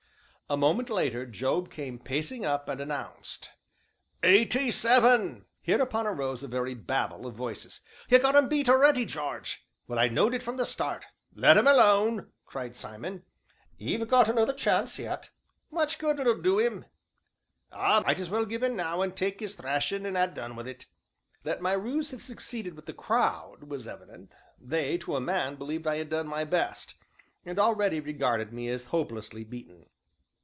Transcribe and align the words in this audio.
A 0.49 0.57
moment 0.57 0.89
later 0.89 1.25
Job 1.25 1.71
came 1.71 1.97
pacing 1.97 2.43
up, 2.43 2.67
and 2.67 2.81
announced: 2.81 3.51
"Eighty 4.21 4.69
seven!" 4.69 5.45
Hereupon 5.61 6.05
arose 6.05 6.43
a 6.43 6.47
very 6.49 6.73
babel 6.75 7.25
of 7.25 7.35
voices: 7.35 7.79
"You've 8.09 8.23
got 8.23 8.35
un 8.35 8.49
beat 8.49 8.67
a'ready, 8.67 9.05
Jarge!" 9.05 9.65
"Well, 9.87 9.97
I 9.97 10.09
knowed 10.09 10.33
it 10.33 10.43
from 10.43 10.57
the 10.57 10.65
start!" 10.65 11.05
"Let 11.33 11.57
un 11.57 11.67
alone," 11.67 12.33
cried 12.45 12.75
Simon, 12.75 13.23
"'e've 13.79 14.05
got 14.09 14.27
another 14.27 14.51
chance 14.51 14.99
yet." 14.99 15.31
"Much 15.71 15.97
good 15.97 16.19
it'll 16.19 16.41
do 16.41 16.59
'im!" 16.59 16.83
"Ah! 17.71 18.03
might 18.05 18.19
as 18.19 18.29
well 18.29 18.43
give 18.43 18.61
in 18.61 18.75
now, 18.75 19.01
and 19.01 19.15
take 19.15 19.41
'is 19.41 19.55
thrashin' 19.55 20.05
and 20.05 20.17
ha' 20.17 20.35
done 20.35 20.57
wi' 20.57 20.63
it." 20.67 20.85
That 21.43 21.61
my 21.61 21.71
ruse 21.71 22.11
had 22.11 22.19
succeeded 22.19 22.73
with 22.75 22.87
the 22.87 22.93
crowd 22.93 23.69
was 23.69 23.87
evident; 23.87 24.33
they 24.59 24.97
to 24.97 25.15
a 25.15 25.21
man 25.21 25.55
believed 25.55 25.87
I 25.87 25.95
had 25.95 26.09
done 26.09 26.27
my 26.27 26.43
best, 26.43 26.95
and 27.45 27.57
already 27.57 28.01
regarded 28.01 28.51
me 28.51 28.67
as 28.67 28.87
hopelessly 28.87 29.45
beaten. 29.45 29.85